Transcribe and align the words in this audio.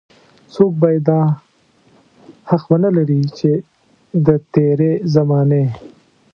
څوک 0.53 0.71
بايد 0.81 1.01
دا 1.09 1.21
حق 2.49 2.63
ونه 2.71 2.89
لري 2.97 3.21
چې 3.37 3.51
د 4.25 4.27
تېرې 4.53 4.91
زمانې. 5.15 5.65